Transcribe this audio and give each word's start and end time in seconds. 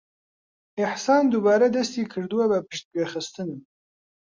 ئیحسان 0.77 1.23
دووبارە 1.31 1.67
دەستی 1.75 2.09
کردووە 2.11 2.45
بە 2.51 2.59
پشتگوێخستنم. 2.67 3.59